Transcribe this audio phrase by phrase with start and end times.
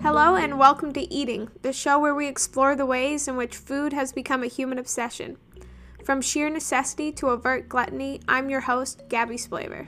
[0.00, 3.92] Hello, and welcome to Eating, the show where we explore the ways in which food
[3.92, 5.36] has become a human obsession.
[6.04, 9.86] From sheer necessity to overt gluttony, I'm your host, Gabby Splaver.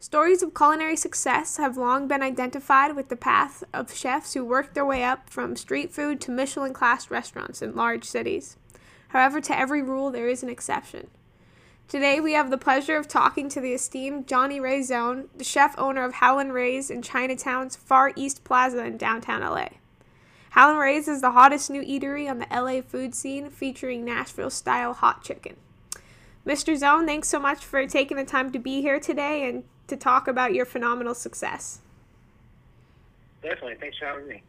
[0.00, 4.74] Stories of culinary success have long been identified with the path of chefs who worked
[4.74, 8.56] their way up from street food to Michelin class restaurants in large cities.
[9.08, 11.08] However, to every rule, there is an exception.
[11.88, 15.72] Today, we have the pleasure of talking to the esteemed Johnny Ray Zone, the chef
[15.78, 19.68] owner of Howlin' Ray's in Chinatown's Far East Plaza in downtown LA.
[20.50, 24.94] Howlin' Ray's is the hottest new eatery on the LA food scene, featuring Nashville style
[24.94, 25.54] hot chicken.
[26.44, 26.76] Mr.
[26.76, 30.26] Zone, thanks so much for taking the time to be here today and to talk
[30.26, 31.82] about your phenomenal success.
[33.42, 33.76] Definitely.
[33.76, 34.42] Thanks for having me.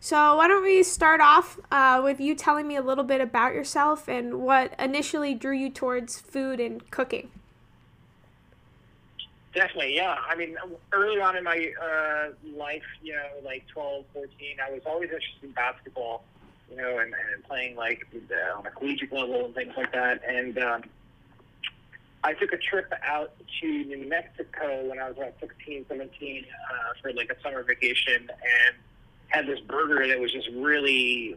[0.00, 3.52] So, why don't we start off uh, with you telling me a little bit about
[3.52, 7.30] yourself and what initially drew you towards food and cooking?
[9.54, 10.14] Definitely, yeah.
[10.28, 10.56] I mean,
[10.92, 14.30] early on in my uh, life, you know, like 12, 14,
[14.64, 16.22] I was always interested in basketball,
[16.70, 18.06] you know, and, and playing like
[18.56, 20.22] on a collegiate level and things like that.
[20.24, 20.82] And um,
[22.22, 26.92] I took a trip out to New Mexico when I was about 16, 17 uh,
[27.02, 28.76] for like a summer vacation and
[29.28, 31.36] had this burger that was just really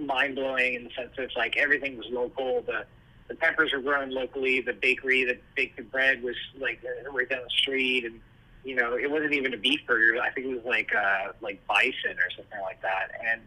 [0.00, 2.62] mind blowing in the sense of like everything was local.
[2.62, 2.84] The
[3.28, 4.60] the peppers were grown locally.
[4.60, 6.82] The bakery that baked the bread was like
[7.12, 8.20] right down the street, and
[8.64, 10.20] you know it wasn't even a beef burger.
[10.20, 13.42] I think it was like uh, like bison or something like that, and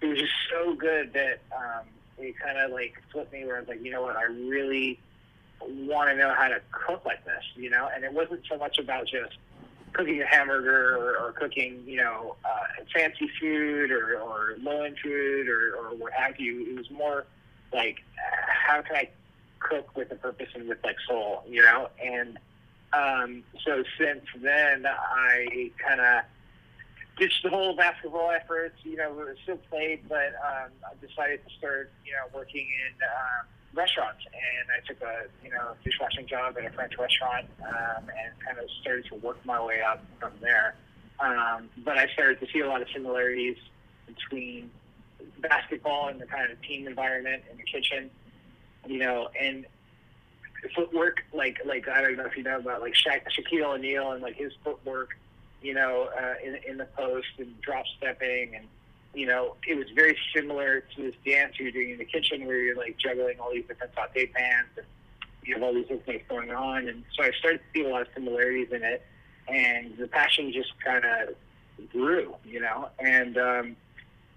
[0.00, 1.86] it was just so good that um,
[2.18, 4.98] it kind of like flipped me where I was like, you know what, I really
[5.60, 7.88] want to know how to cook like this, you know.
[7.94, 9.36] And it wasn't so much about just
[9.92, 14.96] cooking a hamburger or, or cooking, you know, uh, fancy food or, or low end
[15.02, 16.70] food or, or what have you.
[16.70, 17.24] It was more
[17.72, 19.08] like, how can I
[19.58, 21.88] cook with a purpose and with like soul, you know?
[22.02, 22.38] And
[22.92, 26.24] um, so since then, I kind of
[27.18, 31.90] ditched the whole basketball efforts, you know, still played, but um, I decided to start,
[32.04, 32.94] you know, working in.
[33.02, 38.08] Um, restaurants, and I took a you know dishwashing job at a French restaurant, um,
[38.08, 40.74] and kind of started to work my way up from there.
[41.20, 43.56] Um, but I started to see a lot of similarities
[44.06, 44.70] between
[45.38, 48.10] basketball and the kind of team environment in the kitchen,
[48.86, 49.66] you know, and
[50.74, 51.24] footwork.
[51.32, 54.36] Like like I don't know if you know about like Sha- Shaquille O'Neal and like
[54.36, 55.10] his footwork,
[55.62, 58.66] you know, uh, in in the post and drop stepping and
[59.14, 62.56] you know, it was very similar to this dance you're doing in the kitchen where
[62.56, 64.86] you're like juggling all these different saute pans and
[65.44, 66.88] you have all these different things going on.
[66.88, 69.04] And so I started to see a lot of similarities in it,
[69.48, 72.88] and the passion just kind of grew, you know.
[72.98, 73.76] And um,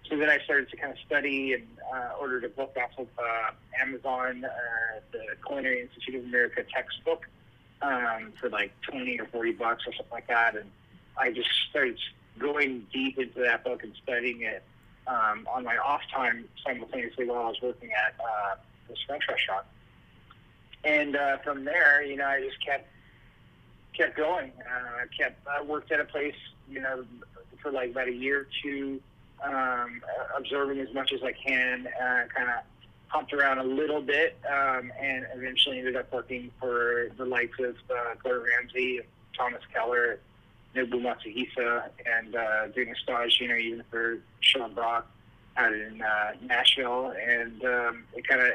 [0.09, 3.07] so then I started to kind of study and uh, ordered a book off of
[3.17, 7.27] uh, Amazon, uh, the Culinary Institute of America textbook,
[7.81, 10.55] um, for like 20 or 40 bucks or something like that.
[10.55, 10.69] And
[11.17, 11.97] I just started
[12.39, 14.63] going deep into that book and studying it
[15.07, 18.55] um, on my off time simultaneously while I was working at uh,
[18.89, 19.65] this French restaurant.
[20.83, 22.87] And uh, from there, you know, I just kept
[23.93, 24.51] kept going.
[24.59, 26.35] Uh, kept I worked at a place,
[26.69, 27.05] you know,
[27.61, 29.01] for like about a year or two,
[29.43, 30.01] um,
[30.37, 32.63] observing as much as I can, uh, kind of
[33.07, 37.75] hopped around a little bit, um, and eventually ended up working for the likes of
[37.89, 39.01] uh, Gordon Ramsay,
[39.37, 40.19] Thomas Keller,
[40.75, 45.07] Nobu Matsuhisa and uh, doing a stage, you know, even for Sean Brock
[45.57, 48.49] out in uh, Nashville, and um, it kind of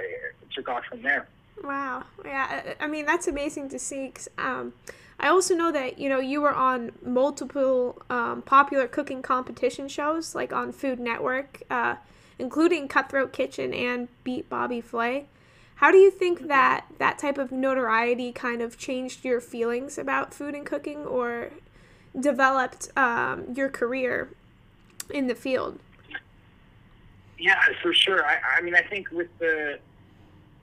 [0.54, 1.26] took off from there.
[1.62, 4.12] Wow, yeah, I mean that's amazing to see.
[4.14, 4.72] Cause, um,
[5.18, 10.34] I also know that you know you were on multiple um, popular cooking competition shows,
[10.34, 11.96] like on Food Network, uh,
[12.38, 15.26] including Cutthroat Kitchen and Beat Bobby Flay.
[15.76, 20.34] How do you think that that type of notoriety kind of changed your feelings about
[20.34, 21.50] food and cooking, or
[22.18, 24.30] developed um, your career
[25.10, 25.78] in the field?
[27.38, 28.24] Yeah, for sure.
[28.24, 29.78] I, I mean, I think with the,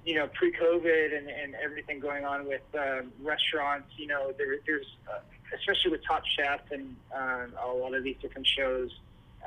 [0.06, 4.86] you know, pre-COVID and, and everything going on with uh, restaurants, you know, there, there's,
[5.10, 5.20] uh,
[5.56, 8.92] especially with Top Chef and um, a lot of these different shows,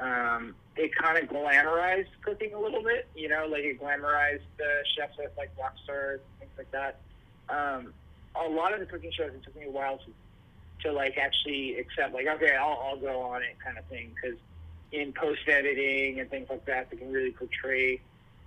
[0.01, 4.83] um, it kind of glamorized cooking a little bit, you know, like it glamorized the
[4.97, 6.99] chefs with like rock stars, things like that.
[7.49, 7.93] Um,
[8.35, 10.05] a lot of the cooking shows, it took me a while to
[10.83, 14.39] to like actually accept like okay I'll, I'll go on it kind of thing because
[14.93, 18.01] in post editing and things like that they can really portray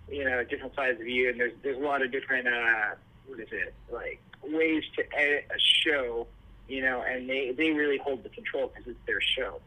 [0.09, 2.95] you know different sides of you and there's there's a lot of different uh
[3.27, 6.27] what is it like ways to edit a show
[6.68, 9.59] you know and they they really hold the control because it's their show.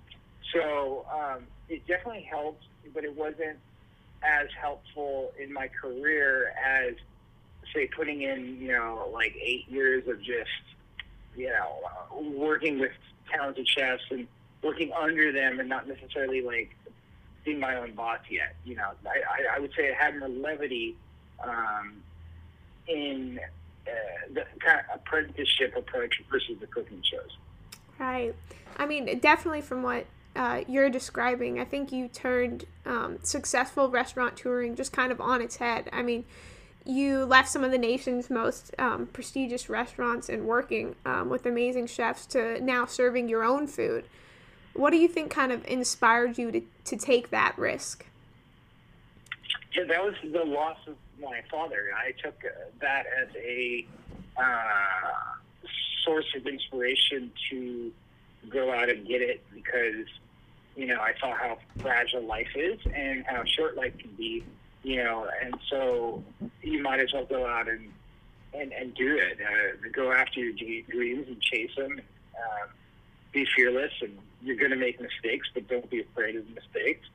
[0.53, 2.65] So um it definitely helped
[2.95, 3.59] but it wasn't
[4.23, 6.95] as helpful in my career as
[7.75, 10.51] say putting in you know like eight years of just
[11.37, 12.93] you know uh, working with
[13.31, 14.27] talented chefs and
[14.63, 16.77] working under them and not necessarily like
[17.45, 18.57] being my own boss yet.
[18.65, 20.97] You know, I, I, I would say I had more levity
[21.43, 22.03] um,
[22.89, 23.39] in
[23.87, 23.91] uh,
[24.35, 27.37] the kind of apprenticeship approach versus the cooking shows.
[27.99, 28.35] Right.
[28.77, 34.37] I mean, definitely from what uh, you're describing, I think you turned um, successful restaurant
[34.37, 35.89] touring just kind of on its head.
[35.93, 36.25] I mean,
[36.87, 41.87] you left some of the nation's most um, prestigious restaurants and working um, with amazing
[41.87, 44.05] chefs to now serving your own food.
[44.73, 48.07] What do you think kind of inspired you to, to take that risk?
[49.75, 51.91] Yeah, that was the loss of my father.
[51.97, 52.49] I took uh,
[52.81, 53.87] that as a
[54.37, 55.13] uh,
[56.05, 57.93] source of inspiration to
[58.49, 60.07] go out and get it because,
[60.77, 64.45] you know, I saw how fragile life is and how short life can be,
[64.87, 66.23] you know, and so
[66.63, 67.93] you might as well go out and
[68.55, 69.37] and, and do it.
[69.41, 70.53] Uh, go after your
[70.85, 72.01] dreams and chase them.
[72.33, 72.69] Uh,
[73.33, 77.09] be fearless, and you're going to make mistakes, but don't be afraid of mistakes,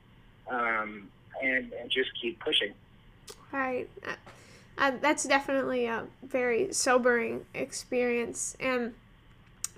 [0.50, 1.08] um,
[1.42, 2.74] and and just keep pushing.
[3.50, 3.88] Right.
[4.06, 4.16] Uh,
[4.76, 8.54] uh, that's definitely a very sobering experience.
[8.60, 8.92] And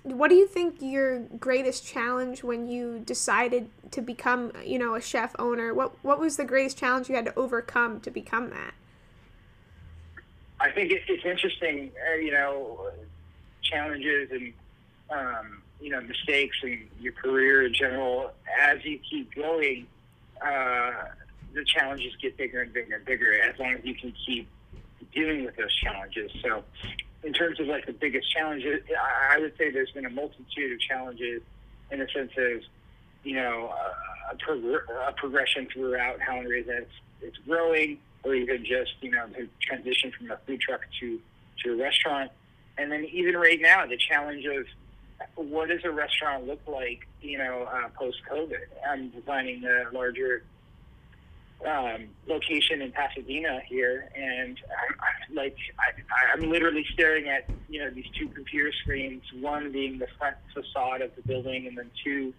[0.04, 5.00] what do you think your greatest challenge when you decided to become, you know, a
[5.00, 5.72] chef owner?
[5.72, 8.74] What what was the greatest challenge you had to overcome to become that?
[10.60, 12.90] I think it, it's interesting, uh, you know,
[13.62, 14.52] challenges and
[15.10, 18.32] um, you know mistakes and your career in general.
[18.60, 19.86] As you keep going,
[20.42, 20.92] uh,
[21.54, 23.40] the challenges get bigger and bigger and bigger.
[23.40, 24.48] As long as you can keep
[25.14, 26.30] dealing with those challenges.
[26.42, 26.64] So,
[27.24, 28.82] in terms of like the biggest challenges,
[29.30, 31.42] I would say there's been a multitude of challenges
[31.90, 32.62] in the sense of,
[33.24, 33.72] you know,
[34.30, 34.34] a,
[35.08, 36.86] a progression throughout how and it is
[37.22, 41.20] it's growing, or even just you know the transition from a food truck to
[41.62, 42.30] to a restaurant,
[42.76, 44.66] and then even right now the challenge of
[45.36, 48.58] what does a restaurant look like, you know, uh, post COVID?
[48.88, 50.42] I'm designing a larger
[51.66, 57.80] um, location in Pasadena here, and I'm, I'm like I, I'm literally staring at you
[57.80, 61.90] know these two computer screens, one being the front facade of the building, and then
[62.02, 62.32] two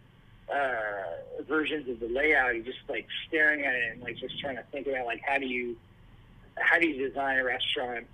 [0.54, 2.56] uh, versions of the layout.
[2.56, 5.38] You're just like staring at it and like just trying to think about like how
[5.38, 5.76] do you
[6.58, 8.08] how do you design a restaurant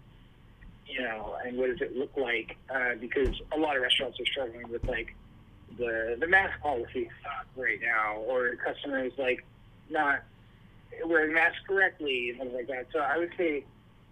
[0.92, 2.58] you know, and what does it look like?
[2.70, 5.16] Uh, because a lot of restaurants are struggling with like
[5.78, 7.10] the the mask policy
[7.56, 9.46] right now, or customers like
[9.90, 10.24] not
[11.06, 12.88] wearing masks correctly and things like that.
[12.92, 13.64] So I would say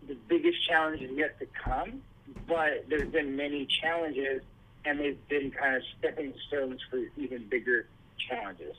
[0.08, 2.02] the biggest challenge is yet to come,
[2.48, 4.42] but there's been many challenges,
[4.86, 7.88] and they've been kind of stepping stones for even bigger
[8.18, 8.76] challenges.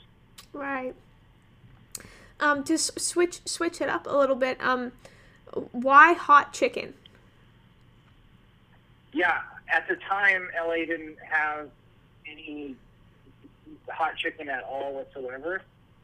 [0.52, 0.94] Right.
[2.41, 4.93] Um, to switch switch it up a little bit, um,
[5.73, 6.94] why hot chicken?
[9.12, 11.69] yeah, at the time, LA didn't have
[12.26, 12.76] any
[13.88, 15.62] hot chicken at all whatsoever.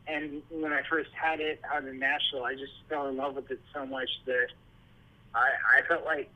[0.08, 3.50] And when I first had it out in Nashville, I just fell in love with
[3.50, 4.48] it so much that
[5.34, 5.48] I,
[5.78, 6.30] I felt like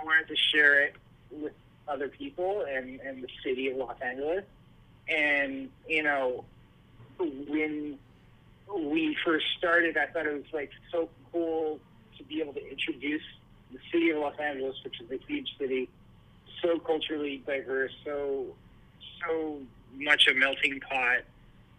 [0.00, 0.94] I wanted to share it
[1.30, 1.52] with
[1.88, 4.44] other people and, and the city of Los Angeles.
[5.08, 6.44] And, you know,
[7.18, 7.98] when
[8.68, 11.80] we first started, I thought it was like so cool
[12.18, 13.22] to be able to introduce
[13.72, 15.88] the city of Los Angeles, which is a huge city,
[16.62, 18.46] so culturally diverse, so
[19.20, 19.58] so
[19.96, 21.18] much a melting pot.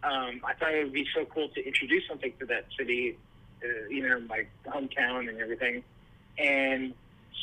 [0.03, 3.17] Um, I thought it would be so cool to introduce something to that city,
[3.63, 5.83] uh, you know, my hometown and everything.
[6.37, 6.93] And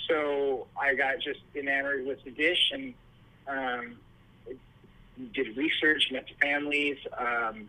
[0.09, 2.95] so I got just enamored with the dish and
[3.47, 3.97] um,
[5.33, 7.69] did research, met families, um,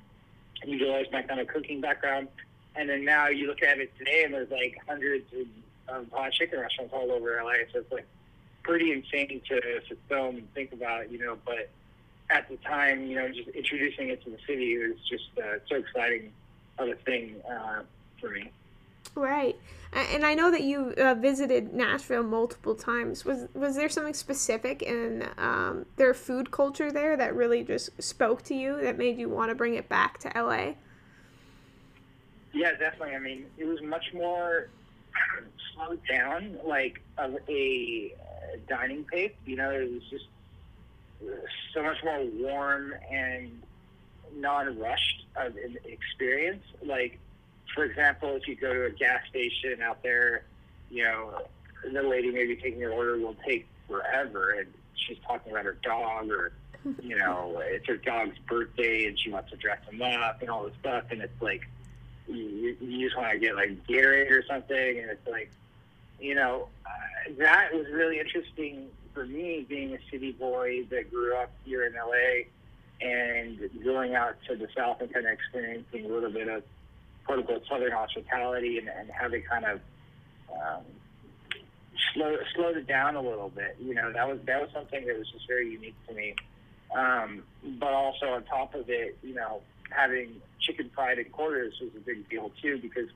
[0.66, 2.28] utilized my kind of cooking background.
[2.76, 6.32] And then now you look at it today, and there's like hundreds of um, hot
[6.32, 7.54] chicken restaurants all over LA.
[7.74, 8.06] So it's like
[8.64, 11.38] pretty insane to, to film and think about, you know.
[11.46, 11.70] But
[12.30, 15.78] at the time, you know, just introducing it to the city was just uh, so
[15.78, 16.32] exciting
[16.78, 17.82] of a thing uh,
[18.20, 18.52] for me.
[19.16, 19.58] Right,
[19.92, 23.26] and I know that you uh, visited Nashville multiple times.
[23.26, 28.44] Was was there something specific in um, their food culture there that really just spoke
[28.44, 30.74] to you that made you want to bring it back to LA?
[32.54, 33.16] Yeah, definitely.
[33.16, 34.70] I mean, it was much more
[35.74, 39.34] slowed down, like of a uh, dining pace.
[39.46, 40.26] You know, it was just
[41.74, 43.62] so much more warm and
[44.36, 46.64] non-rushed of an experience.
[46.84, 47.20] Like,
[47.74, 50.44] for example, if you go to a gas station out there,
[50.90, 51.42] you know,
[51.84, 56.30] the lady maybe taking your order will take forever, and she's talking about her dog,
[56.30, 56.52] or
[57.02, 60.64] you know, it's her dog's birthday, and she wants to dress him up and all
[60.64, 61.62] this stuff, and it's like
[62.28, 65.52] you, you just want to get like Gatorade or something, and it's like
[66.20, 71.36] you know, uh, that was really interesting for me, being a city boy that grew
[71.36, 72.48] up here in LA
[73.02, 76.64] and going out to the South and kind of experiencing a little bit of
[77.26, 79.82] quote unquote Southern hospitality and, and how they kind of
[80.54, 80.84] um,
[82.14, 83.76] slow, slowed it down a little bit.
[83.82, 86.36] You know, that was that was something that was just very unique to me.
[86.96, 87.44] Um,
[87.78, 92.00] but also on top of it, you know, having chicken fried in quarters was a
[92.00, 93.10] big deal too because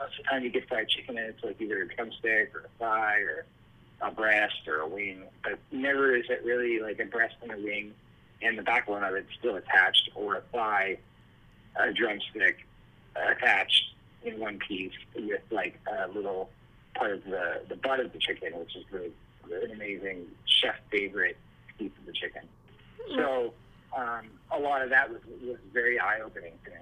[0.00, 2.64] most of the time you get fried chicken and it's like either a drumstick or
[2.66, 3.46] a thigh or
[4.02, 7.56] a breast or a wing, but never is it really like a breast and a
[7.56, 7.94] wing
[8.42, 10.98] and the backbone of it still attached or a thigh,
[11.76, 12.66] a drumstick
[13.14, 13.94] attached
[14.24, 16.50] in one piece with like a little
[16.94, 19.12] part of the, the butt of the chicken, which is really
[19.50, 21.36] an amazing chef favorite
[21.78, 22.42] piece of the chicken.
[23.14, 23.52] So
[23.96, 26.76] um, a lot of that was, was very eye opening to me.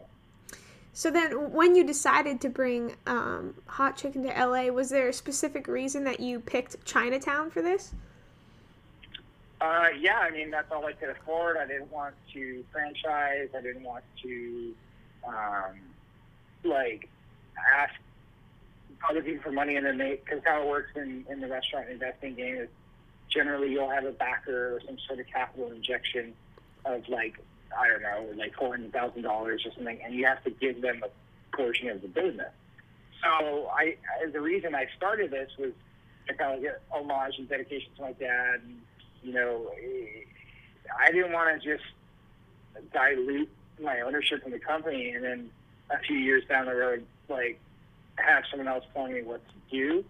[0.93, 5.13] So then, when you decided to bring um, hot chicken to LA, was there a
[5.13, 7.95] specific reason that you picked Chinatown for this?
[9.61, 11.59] Uh, yeah, I mean that's all I could afford.
[11.59, 13.49] I didn't want to franchise.
[13.57, 14.75] I didn't want to
[15.27, 15.79] um,
[16.65, 17.09] like
[17.75, 17.93] ask
[19.09, 21.89] other people for money and then they because how it works in, in the restaurant
[21.89, 22.69] investing game is
[23.29, 26.33] generally you'll have a backer or some sort of capital injection
[26.85, 27.39] of like
[27.79, 30.83] I don't know, like four hundred thousand dollars or something, and you have to give
[30.83, 32.53] them a portion of the business.
[33.23, 35.73] So I, I the reason I started this was
[36.27, 38.61] to kind of get homage and dedication to my dad.
[38.65, 38.81] And,
[39.23, 39.71] you know,
[40.99, 41.85] I didn't want to just
[42.93, 43.51] dilute
[43.83, 45.51] my ownership in the company, and then
[45.91, 47.61] a few years down the road, like
[48.17, 50.05] have someone else telling me what to do.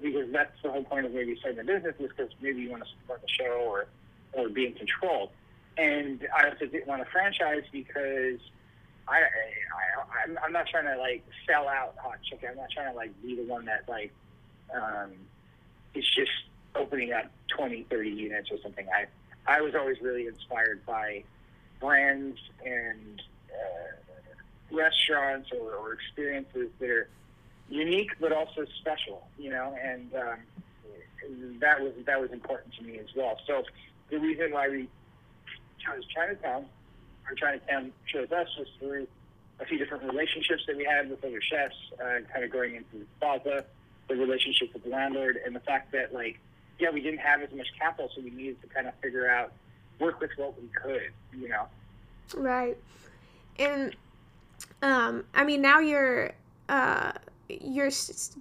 [0.00, 2.82] Because that's the whole point of maybe starting a business is because maybe you want
[2.82, 3.86] to support the show or
[4.32, 5.30] or be in control
[5.76, 8.38] and I also didn't want to franchise because
[9.08, 12.50] I, I I'm, I'm not trying to like sell out hot chicken.
[12.50, 14.12] I'm not trying to like be the one that like
[14.74, 15.12] um,
[15.94, 16.30] is just
[16.74, 18.86] opening up 20, 30 units or something.
[18.88, 19.06] I
[19.46, 21.24] I was always really inspired by
[21.80, 27.08] brands and uh, restaurants or, or experiences that are
[27.68, 32.98] unique but also special, you know, and um, that was that was important to me
[32.98, 33.38] as well.
[33.46, 33.64] So
[34.10, 34.88] the reason why we
[35.84, 36.66] chose Chinatown,
[37.28, 39.06] or Chinatown chose us, was through
[39.60, 42.98] a few different relationships that we had with other chefs, uh, kind of going into
[42.98, 43.64] the plaza,
[44.08, 46.38] the relationship with the landlord, and the fact that, like,
[46.78, 49.52] yeah, we didn't have as much capital, so we needed to kind of figure out,
[50.00, 51.66] work with what we could, you know?
[52.34, 52.76] Right.
[53.58, 53.94] And,
[54.82, 56.32] um, I mean, now you're,
[56.68, 57.12] uh,
[57.48, 57.90] your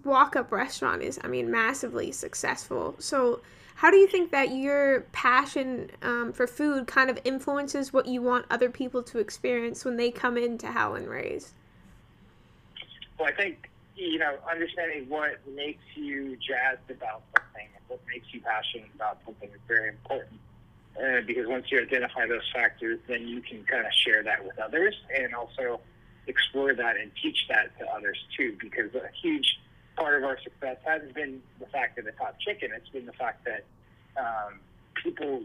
[0.03, 2.95] walk up restaurant is, I mean, massively successful.
[2.97, 3.41] So,
[3.75, 8.21] how do you think that your passion um, for food kind of influences what you
[8.21, 11.53] want other people to experience when they come into Howlin' Rays?
[13.19, 18.27] Well, I think you know understanding what makes you jazzed about something and what makes
[18.33, 20.39] you passionate about something is very important.
[20.95, 24.59] Uh, because once you identify those factors, then you can kind of share that with
[24.59, 25.79] others and also
[26.27, 28.55] explore that and teach that to others too.
[28.59, 29.59] Because a huge
[29.95, 32.69] part of our success hasn't been the fact that it's hot chicken.
[32.75, 33.63] It's been the fact that
[34.17, 34.59] um,
[35.01, 35.41] people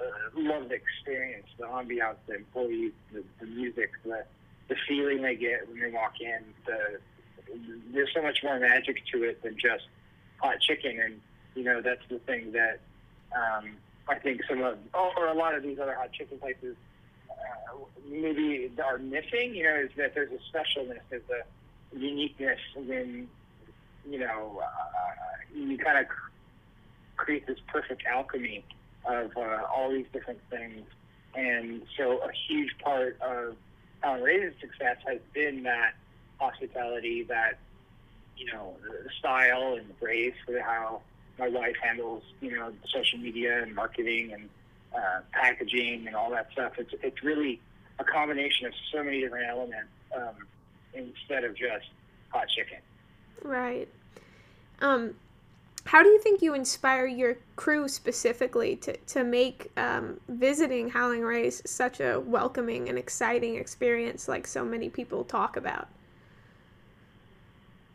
[0.00, 0.04] uh,
[0.34, 4.24] love the experience, the ambiance, the employees, the, the music, the
[4.68, 6.44] the feeling they get when they walk in.
[6.66, 7.00] The
[7.92, 9.86] there's so much more magic to it than just
[10.38, 11.20] hot chicken, and
[11.54, 12.80] you know that's the thing that
[13.34, 13.76] um,
[14.08, 16.76] I think some of or a lot of these other hot chicken places
[17.30, 17.76] uh,
[18.08, 19.54] maybe are missing.
[19.54, 23.28] You know, is that there's a specialness, there's a uniqueness when
[24.08, 26.06] you know, uh, you kind of
[27.16, 28.64] create this perfect alchemy
[29.04, 30.86] of uh, all these different things.
[31.34, 33.56] And so a huge part of
[34.00, 35.94] Howlin' Rays' success has been that
[36.38, 37.58] hospitality, that,
[38.36, 41.02] you know, the style and the grace for how
[41.38, 44.48] my wife handles, you know, social media and marketing and
[44.94, 46.72] uh, packaging and all that stuff.
[46.78, 47.60] It's, it's really
[47.98, 50.46] a combination of so many different elements um,
[50.94, 51.86] instead of just
[52.30, 52.78] hot chicken.
[53.42, 53.88] Right.
[54.80, 55.14] Um,
[55.84, 61.22] how do you think you inspire your crew specifically to, to make um, visiting Howlin'
[61.22, 65.88] Rays such a welcoming and exciting experience like so many people talk about?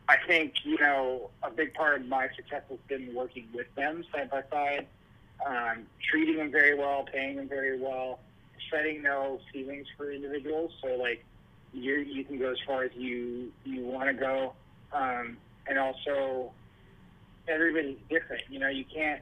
[0.08, 4.04] I think, you know, a big part of my success has been working with them
[4.12, 4.88] side by side,
[5.46, 8.20] um, treating them very well, paying them very well,
[8.70, 10.72] setting no ceilings for individuals.
[10.82, 11.24] So, like,
[11.74, 14.54] you you can go as far as you, you want to go.
[14.96, 15.38] Um,
[15.68, 16.52] and also
[17.48, 18.44] everybody's different.
[18.50, 19.22] You know, you can't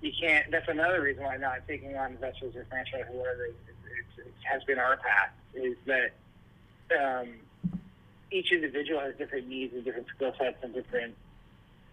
[0.00, 0.50] you can't.
[0.50, 4.34] That's another reason why not taking on investors or franchise or whatever it, it, it
[4.44, 6.12] has been our path is that
[6.96, 7.28] um,
[8.30, 11.14] each individual has different needs and different skill sets and different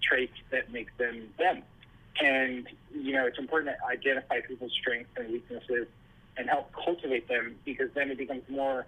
[0.01, 1.63] traits that make them them.
[2.21, 5.87] And, you know, it's important to identify people's strengths and weaknesses
[6.37, 8.85] and help cultivate them because then it becomes more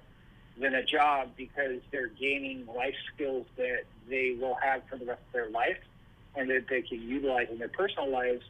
[0.57, 5.21] than a job because they're gaining life skills that they will have for the rest
[5.27, 5.79] of their life
[6.35, 8.43] and that they can utilize in their personal lives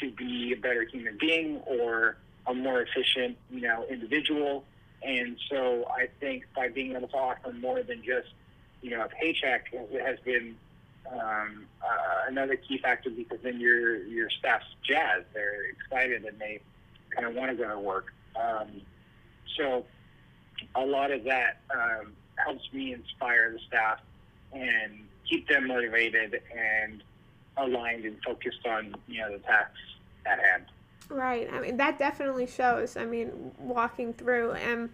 [0.00, 4.64] to be a better human being or a more efficient, you know, individual.
[5.02, 8.28] And so I think by being able to offer more than just,
[8.82, 10.56] you know, a paycheck has been
[11.12, 16.60] um, uh, another key factor because then your your staff's jazzed, they're excited, and they
[17.10, 18.12] kind of want to go to work.
[18.36, 18.82] Um,
[19.56, 19.84] so
[20.74, 24.00] a lot of that um, helps me inspire the staff
[24.52, 27.02] and keep them motivated and
[27.56, 29.78] aligned and focused on you know the tasks
[30.26, 30.64] at hand.
[31.08, 31.48] Right.
[31.52, 32.96] I mean that definitely shows.
[32.96, 34.90] I mean walking through and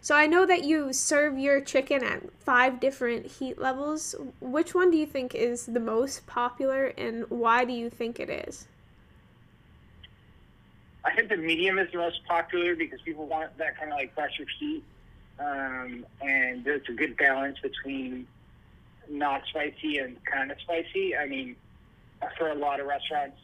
[0.00, 4.14] so I know that you serve your chicken at five different heat levels.
[4.40, 8.30] Which one do you think is the most popular and why do you think it
[8.30, 8.68] is?
[11.06, 14.14] I think the medium is the most popular because people want that kind of like
[14.14, 14.82] pressure heat.
[15.38, 18.26] Um, and there's a good balance between
[19.08, 21.16] not spicy and kind of spicy.
[21.16, 21.56] I mean,
[22.36, 23.38] for a lot of restaurants,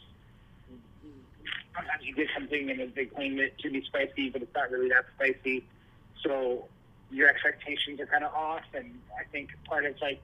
[1.74, 4.88] sometimes you get something and they claim it to be spicy, but it's not really
[4.88, 5.64] that spicy
[6.22, 6.64] so
[7.10, 8.62] your expectations are kind of off.
[8.74, 10.20] And I think part of like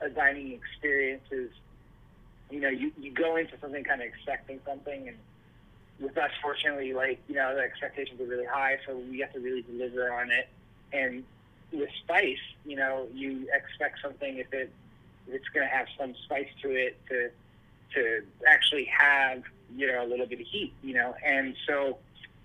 [0.00, 1.50] a dining experience is,
[2.50, 5.16] you know, you, you go into something kind of expecting something, and
[6.00, 9.40] with us, fortunately, like you know, the expectations are really high, so we have to
[9.40, 10.48] really deliver on it.
[10.92, 11.24] And
[11.72, 14.72] with spice, you know, you expect something if it
[15.26, 17.30] if it's going to have some spice to it to
[17.94, 19.42] to actually have
[19.74, 21.98] you know a little bit of heat, you know, and so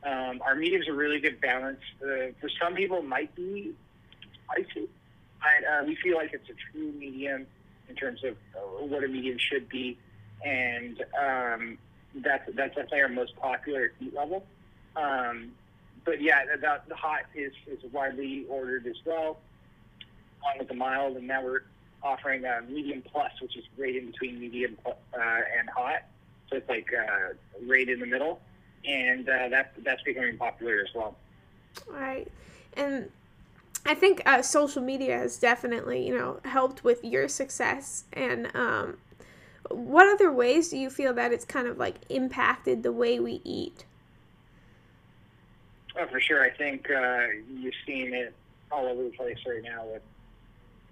[0.05, 1.81] um, our mediums a really good balance.
[2.01, 3.73] Uh, for some people, it might be
[4.45, 4.89] spicy.
[5.39, 7.45] but uh, we feel like it's a true medium
[7.89, 9.97] in terms of uh, what a medium should be,
[10.43, 11.77] and um,
[12.15, 14.45] that's that's definitely our most popular heat level.
[14.95, 15.51] Um,
[16.05, 19.37] but yeah, the, the hot is, is widely ordered as well,
[20.41, 21.61] along with the mild, and now we're
[22.03, 24.91] offering a medium plus, which is right in between medium uh,
[25.57, 26.03] and hot.
[26.49, 27.33] So it's like uh,
[27.65, 28.41] right in the middle
[28.85, 31.15] and uh, that that's becoming popular as well.
[31.87, 32.27] Right,
[32.75, 33.09] and
[33.85, 38.05] I think uh, social media has definitely you know helped with your success.
[38.13, 38.97] And um,
[39.69, 43.41] what other ways do you feel that it's kind of like impacted the way we
[43.43, 43.85] eat?
[45.99, 46.43] Oh, for sure.
[46.43, 48.33] I think uh, you've seen it
[48.71, 50.01] all over the place right now with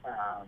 [0.05, 0.47] um,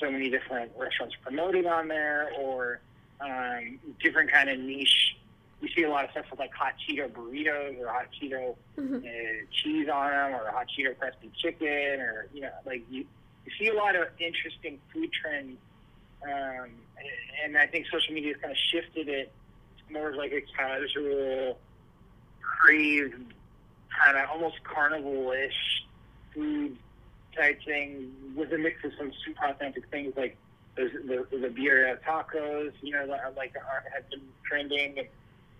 [0.00, 2.80] so many different restaurants promoting on there or
[3.20, 5.16] um, different kind of niche
[5.60, 8.96] you see a lot of stuff with like hot Cheeto burritos or hot Cheeto mm-hmm.
[8.96, 13.04] uh, cheese on them or hot Cheeto crusty chicken or you know like you
[13.44, 15.58] you see a lot of interesting food trends
[16.24, 16.70] um,
[17.42, 19.32] and I think social media has kind of shifted it
[19.90, 21.58] more like a casual
[22.40, 23.14] crave
[24.04, 25.84] kind of almost carnival-ish
[26.34, 26.76] food
[27.36, 30.36] type thing with a mix of some super authentic things like
[30.76, 30.90] the
[31.30, 33.04] the, the birria tacos you know
[33.36, 35.08] like are, have been trending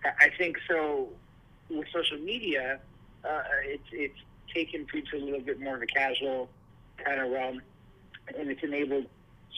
[0.03, 1.09] I think so.
[1.69, 2.79] With social media,
[3.23, 4.19] uh, it's it's
[4.53, 6.49] taken food to a little bit more of a casual
[7.03, 7.61] kind of realm,
[8.37, 9.05] and it's enabled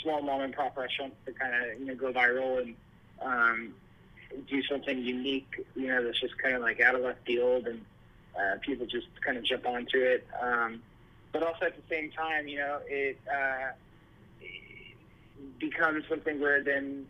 [0.02, 2.76] small mom and pop restaurants to kind of you know go viral and
[3.22, 3.74] um,
[4.50, 5.66] do something unique.
[5.76, 7.82] You know, that's just kind of like out of left field, and
[8.36, 10.28] uh, people just kind of jump onto it.
[10.42, 10.82] Um,
[11.32, 13.72] but also at the same time, you know, it, uh,
[14.42, 17.06] it becomes something where then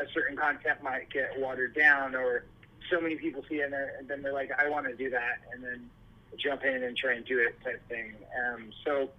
[0.00, 2.44] a certain content might get watered down or
[2.90, 5.38] so many people see it and, and, then they're like, I want to do that,
[5.52, 5.88] and then
[6.36, 8.14] jump in and try and do it type thing.
[8.46, 9.10] Um, so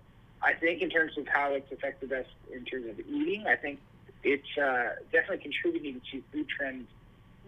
[0.43, 3.79] I think in terms of how it's affected us in terms of eating, I think
[4.23, 6.87] it's uh, definitely contributing to food trends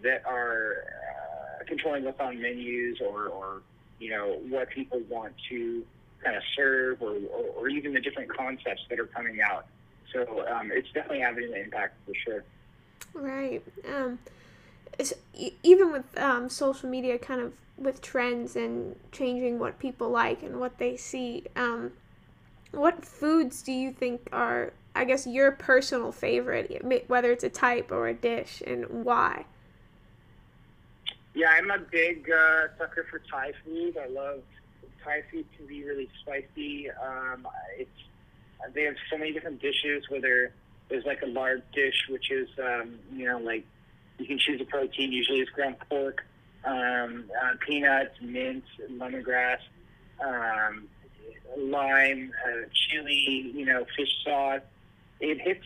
[0.02, 3.62] that are uh, controlling what's on menus or, or,
[3.98, 5.84] you know, what people want to
[6.22, 9.66] kind of serve or, or, or even the different concepts that are coming out.
[10.12, 12.44] So um, it's definitely having an impact for sure.
[13.14, 13.62] Right.
[13.86, 14.18] Um,
[15.62, 20.58] even with um, social media, kind of with trends and changing what people like and
[20.58, 21.44] what they see.
[21.54, 21.92] Um,
[22.72, 27.90] what foods do you think are, I guess, your personal favorite, whether it's a type
[27.90, 29.46] or a dish, and why?
[31.34, 33.96] Yeah, I'm a big uh, sucker for Thai food.
[33.98, 34.42] I love
[35.04, 36.90] Thai food can be really spicy.
[36.90, 37.46] Um,
[37.78, 37.90] it's
[38.74, 40.52] they have so many different dishes, whether
[40.88, 43.64] there's like a larb dish, which is um, you know like
[44.18, 45.12] you can choose a protein.
[45.12, 46.24] Usually it's ground pork,
[46.64, 49.58] um, uh, peanuts, mint, lemongrass,
[50.24, 50.88] um,
[51.56, 54.60] lime, uh, chili, you know, fish sauce.
[55.20, 55.64] It hits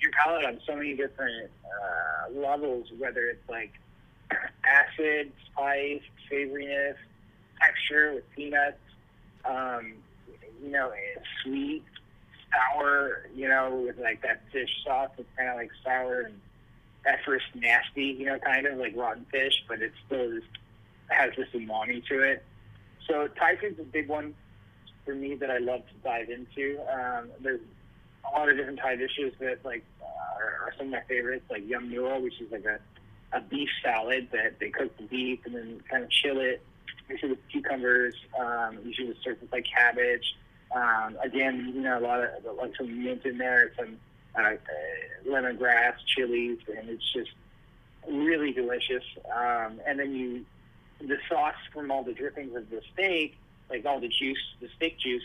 [0.00, 3.72] your palate on so many different uh, levels, whether it's like
[4.64, 6.96] acid, spice, savoriness,
[7.60, 8.78] texture with peanuts,
[9.44, 9.94] um,
[10.62, 10.92] you know,
[11.42, 11.84] sweet,
[12.52, 15.10] sour, you know, with like that fish sauce.
[15.18, 16.40] It's kind of like sour and
[17.06, 20.42] at first nasty, you know, kind of like rotten fish, but it still is,
[21.08, 22.42] has this umami to it.
[23.06, 24.34] So Thai food's a big one
[25.04, 26.80] for me that I love to dive into.
[26.92, 27.60] Um, there's
[28.26, 31.44] a lot of different Thai dishes that like uh, are, are some of my favorites,
[31.50, 32.78] like yum nua, which is like a,
[33.36, 36.62] a beef salad that they cook the beef and then kind of chill it,
[37.08, 40.36] usually with cucumbers, um, usually with served like cabbage.
[40.74, 43.98] Um, again, you know, a lot of like some mint in there, some
[44.36, 44.56] uh, uh,
[45.28, 47.30] lemongrass, chilies, and it's just
[48.08, 49.04] really delicious.
[49.34, 50.44] Um, and then you,
[51.00, 53.36] the sauce from all the drippings of the steak,
[53.70, 55.22] like all the juice, the steak juice,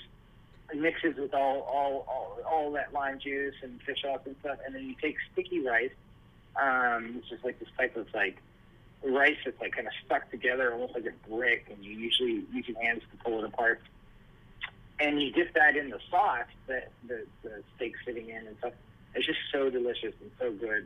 [0.73, 4.58] mixes with all all all, all that lime juice and fish sauce and stuff.
[4.65, 5.91] And then you take sticky rice,
[6.56, 8.38] um, which is like this type of like
[9.04, 12.67] rice that's like kind of stuck together, almost like a brick, and you usually use
[12.67, 13.82] your hands to pull it apart.
[14.99, 18.73] And you dip that in the sauce that the, the steak's sitting in and stuff.
[19.15, 20.86] It's just so delicious and so good.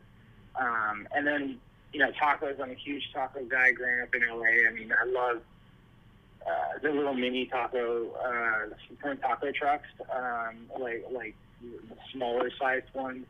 [0.55, 1.59] Um, and then,
[1.91, 2.59] you know, tacos.
[2.61, 4.69] I'm a huge taco guy growing up in LA.
[4.69, 5.41] I mean, I love
[6.45, 13.25] uh, the little mini taco, uh, taco trucks, um, like like the smaller sized ones,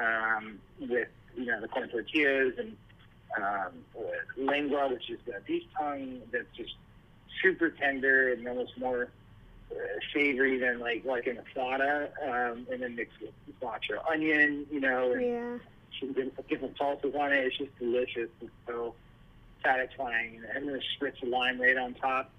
[0.00, 2.76] um, with you know the corn tortillas and
[3.36, 3.72] um,
[4.36, 6.74] lengua, which is the beef tongue that's just
[7.42, 9.08] super tender and almost more
[9.70, 9.74] uh,
[10.12, 15.12] savory than like like an asada, um, and then mixed with cilantro, onion, you know,
[15.12, 15.58] and Yeah.
[16.00, 17.44] some different, different salsas on it.
[17.44, 18.30] It's just delicious.
[18.40, 18.94] It's so
[19.64, 22.30] satisfying, and then a spritz of lime right on top.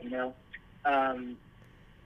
[0.00, 0.34] You know,
[0.84, 1.36] um,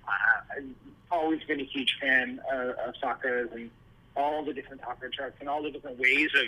[0.06, 0.64] I've
[1.10, 3.70] always been a huge fan of, of tacos and
[4.16, 6.46] all the different taco trucks and all the different ways of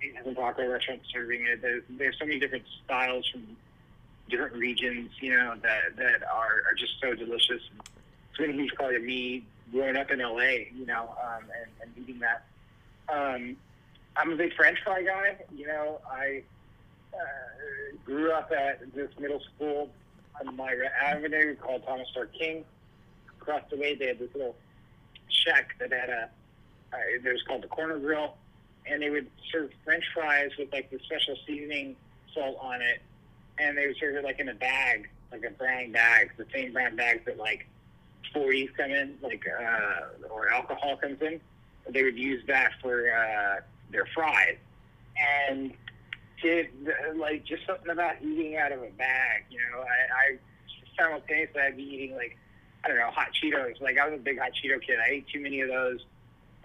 [0.00, 1.62] different taco restaurants serving it.
[1.62, 3.56] There's, there's so many different styles from
[4.28, 7.62] different regions, you know, that that are, are just so delicious.
[8.30, 11.70] It's been a huge part of me growing up in LA, you know, um, and,
[11.82, 12.44] and eating that.
[13.08, 13.56] Um,
[14.16, 15.36] I'm a big French fry guy.
[15.54, 16.42] You know, I
[17.12, 19.90] uh, grew up at this middle school
[20.40, 22.64] on Myra Avenue called Thomas Starr King.
[23.40, 24.56] Across the way, they had this little
[25.28, 26.30] shack that had a,
[26.92, 28.34] uh, it was called the Corner Grill,
[28.86, 31.96] and they would serve French fries with like the special seasoning
[32.32, 33.02] salt on it,
[33.58, 36.72] and they would serve it like in a bag, like a brown bag, the same
[36.72, 37.66] brown bags that like
[38.34, 41.40] 40s come in, like uh, or alcohol comes in.
[41.88, 44.56] They would use that for uh, their fries,
[45.48, 45.72] and
[46.42, 46.68] did
[47.16, 49.44] like just something about eating out of a bag.
[49.50, 50.38] You know, I, I
[50.98, 52.36] simultaneously I'd be eating like
[52.84, 53.80] I don't know hot Cheetos.
[53.80, 54.98] Like I was a big hot Cheeto kid.
[55.00, 56.00] I ate too many of those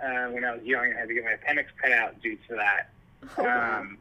[0.03, 0.91] uh, when I was young.
[0.95, 2.89] I had to get my appendix cut out due to that.
[3.37, 3.79] Oh, wow.
[3.81, 3.97] Um,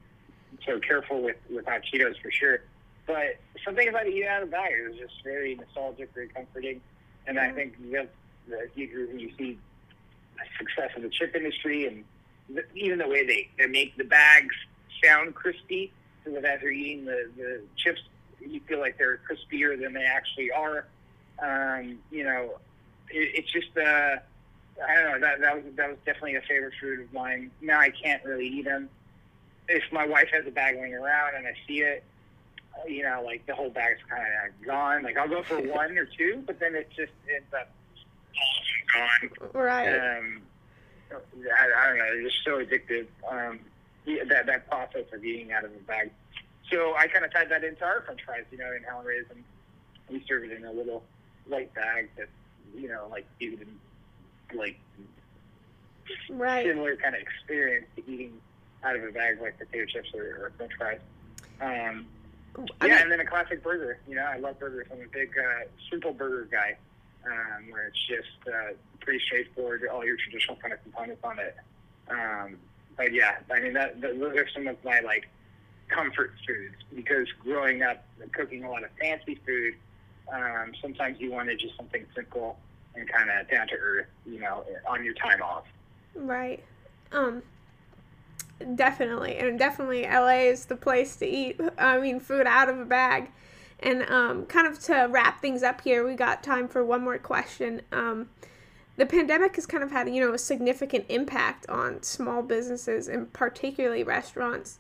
[0.66, 2.61] so careful with with hot Cheetos for sure.
[3.07, 6.81] But something about eating out of a bag it was just very nostalgic, very comforting,
[7.26, 7.52] and I Yeah.
[7.52, 8.09] think that's
[8.48, 9.59] the huge reason you see
[10.37, 12.04] the success of the chip industry and
[12.54, 14.54] the, even the way they, they make the bags
[15.02, 15.92] sound crispy,
[16.24, 18.00] so that as you're eating the, the chips,
[18.40, 20.87] you feel like they're crispier than they actually are.
[21.40, 22.58] Um, you know,
[23.11, 24.16] it, it's just uh,
[24.87, 27.50] I don't know that that was that was definitely a favorite food of mine.
[27.61, 28.88] Now I can't really eat them.
[29.68, 32.02] If my wife has a bag laying around and I see it,
[32.87, 35.02] you know, like the whole bag's kind of gone.
[35.02, 37.70] Like I'll go for one or two, but then it just ends up
[38.96, 39.52] all gone.
[39.62, 40.18] Right.
[40.18, 40.42] Um,
[41.12, 42.04] I, I don't know.
[42.11, 43.06] It's just so addictive.
[43.28, 43.61] Um,
[44.09, 46.11] yeah, that that process of eating out of a bag.
[46.71, 49.25] So I kind of tied that into our French fries, you know, in Howlin' Ray's,
[49.31, 49.42] and
[50.11, 51.03] we serve it in a little
[51.49, 52.29] light bag that,
[52.77, 53.79] you know, like even
[54.55, 54.79] like
[56.31, 56.64] Right.
[56.66, 58.40] similar kind of experience to eating
[58.83, 61.01] out of a bag like potato chips or, or French fries.
[61.61, 62.07] Um,
[62.83, 63.99] yeah, mean- and then a classic burger.
[64.09, 64.87] You know, I love burgers.
[64.92, 66.77] I'm a big uh, simple burger guy,
[67.27, 69.87] um, where it's just uh, pretty straightforward.
[69.92, 71.57] All your traditional kind of components on it.
[72.11, 72.59] Um,
[72.98, 75.28] but yeah, I mean, that, that those are some of my like
[75.88, 79.74] comfort foods because growing up cooking a lot of fancy food,
[80.30, 82.58] um, sometimes you wanted just something simple
[82.94, 84.06] and kind of down to earth.
[84.26, 85.64] You know, on your time off.
[86.14, 86.62] Right.
[87.12, 87.42] Um
[88.74, 89.37] definitely.
[89.37, 93.30] And definitely LA is the place to eat I mean food out of a bag.
[93.80, 97.18] And um kind of to wrap things up here, we got time for one more
[97.18, 97.82] question.
[97.92, 98.28] Um
[98.98, 103.32] the pandemic has kind of had, you know, a significant impact on small businesses and
[103.32, 104.78] particularly restaurants.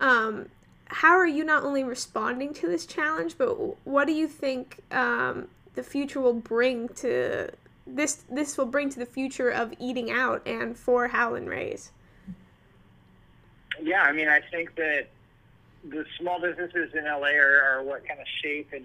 [0.00, 0.48] Um,
[0.86, 3.54] how are you not only responding to this challenge, but
[3.86, 7.50] what do you think um, the future will bring to
[7.86, 11.92] this this will bring to the future of eating out and for Howlin' Rays.
[13.80, 15.06] Yeah, I mean, I think that
[15.84, 18.84] the small businesses in LA are, are what kind of shape and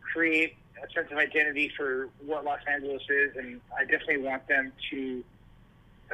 [0.00, 4.72] create a sense of identity for what Los Angeles is, and I definitely want them
[4.90, 5.24] to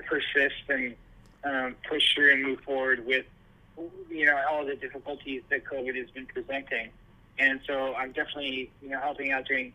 [0.07, 0.95] persist and
[1.45, 3.27] um, push through and move forward with
[4.09, 6.91] you know all the difficulties that COVID has been presenting.
[7.39, 9.73] And so I'm definitely you know helping out doing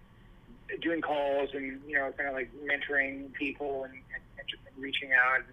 [0.81, 5.37] doing calls and you know kind of like mentoring people and, and, and reaching out.
[5.37, 5.45] And,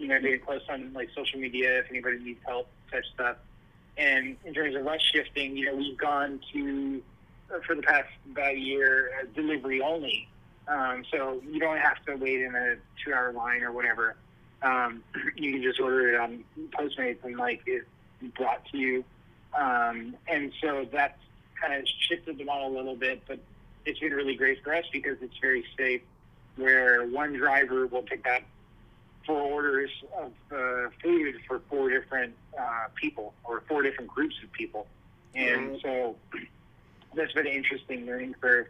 [0.00, 3.36] you know, being close on like social media if anybody needs help, such stuff.
[3.98, 7.02] And in terms of us shifting, you know, we've gone to
[7.66, 10.28] for the past about a year uh, delivery only.
[10.68, 14.16] Um, so you don't have to wait in a two-hour line or whatever.
[14.62, 15.02] Um,
[15.36, 17.86] you can just order it on Postmates and like it's
[18.36, 19.04] brought to you.
[19.58, 21.18] Um, and so that's
[21.60, 23.38] kind of shifted the model a little bit, but
[23.84, 26.02] it's been really great for us because it's very safe.
[26.56, 28.42] Where one driver will pick up
[29.26, 34.52] four orders of uh, food for four different uh, people or four different groups of
[34.52, 34.86] people,
[35.34, 36.16] and so
[37.14, 38.66] that's been an interesting learning curve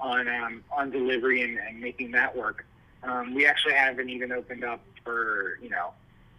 [0.00, 2.66] on um, on delivery and, and making that work.
[3.02, 5.92] Um, we actually haven't even opened up for you know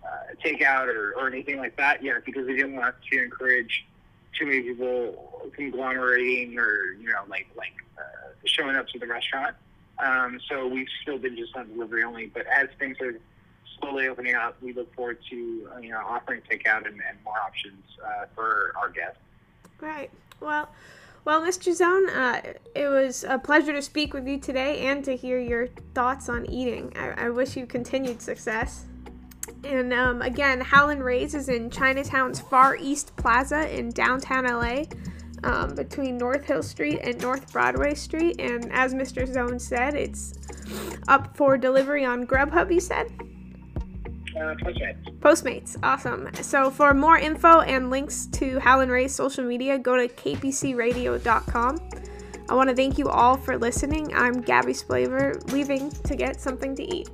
[0.04, 3.86] uh, takeout or, or anything like that yet because we didn't want to encourage
[4.38, 9.56] too many people conglomerating or you know like like uh, showing up to the restaurant.
[10.04, 12.26] Um, so we've still been just on delivery only.
[12.26, 13.14] But as things are
[13.80, 15.36] slowly opening up, we look forward to
[15.82, 19.20] you know offering takeout and, and more options uh, for our guests.
[19.80, 20.10] Right.
[20.40, 20.70] Well.
[21.26, 21.74] Well, Mr.
[21.74, 22.42] Zone, uh,
[22.76, 26.46] it was a pleasure to speak with you today and to hear your thoughts on
[26.50, 26.92] eating.
[26.98, 28.86] I, I wish you continued success.
[29.64, 34.84] And um, again, Howlin' Rays is in Chinatown's Far East Plaza in downtown LA,
[35.44, 38.42] um, between North Hill Street and North Broadway Street.
[38.42, 39.26] And as Mr.
[39.32, 40.34] Zone said, it's
[41.08, 43.08] up for delivery on Grubhub, you said?
[44.36, 44.56] Uh,
[45.20, 45.78] Postmates.
[45.84, 46.30] Awesome.
[46.42, 51.80] So for more info and links to Howlin' Ray's social media, go to kpcradio.com.
[52.50, 54.14] I want to thank you all for listening.
[54.14, 57.10] I'm Gabby Splaver, leaving to get something to eat.